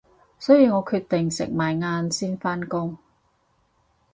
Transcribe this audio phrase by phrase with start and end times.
[0.39, 2.97] 所以我決定食埋晏先返工